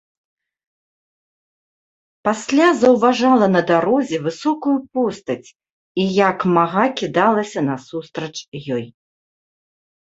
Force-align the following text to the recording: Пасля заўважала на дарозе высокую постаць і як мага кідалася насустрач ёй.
Пасля 2.27 2.67
заўважала 2.85 3.47
на 3.57 3.61
дарозе 3.73 4.17
высокую 4.25 4.75
постаць 4.97 5.49
і 5.53 6.03
як 6.29 6.37
мага 6.59 6.85
кідалася 6.99 7.59
насустрач 7.71 8.35
ёй. 8.75 8.85